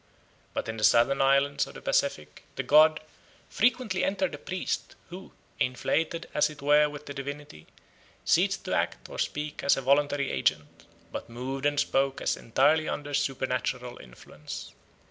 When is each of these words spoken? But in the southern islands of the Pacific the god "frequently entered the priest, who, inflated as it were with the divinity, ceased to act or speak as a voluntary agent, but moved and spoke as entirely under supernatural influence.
But 0.55 0.67
in 0.67 0.77
the 0.77 0.83
southern 0.83 1.21
islands 1.21 1.67
of 1.67 1.75
the 1.75 1.81
Pacific 1.83 2.41
the 2.55 2.63
god 2.63 3.01
"frequently 3.49 4.03
entered 4.03 4.31
the 4.31 4.39
priest, 4.39 4.95
who, 5.09 5.31
inflated 5.59 6.27
as 6.33 6.49
it 6.49 6.59
were 6.63 6.89
with 6.89 7.05
the 7.05 7.13
divinity, 7.13 7.67
ceased 8.25 8.65
to 8.65 8.73
act 8.73 9.09
or 9.09 9.19
speak 9.19 9.63
as 9.63 9.77
a 9.77 9.81
voluntary 9.83 10.31
agent, 10.31 10.85
but 11.11 11.29
moved 11.29 11.67
and 11.67 11.79
spoke 11.79 12.19
as 12.19 12.35
entirely 12.35 12.89
under 12.89 13.13
supernatural 13.13 13.99
influence. 13.99 14.73